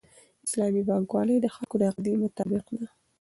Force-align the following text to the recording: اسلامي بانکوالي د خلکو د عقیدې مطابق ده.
اسلامي 0.47 0.81
بانکوالي 0.87 1.35
د 1.41 1.47
خلکو 1.55 1.75
د 1.77 1.81
عقیدې 1.89 2.13
مطابق 2.23 2.65
ده. 2.79 2.87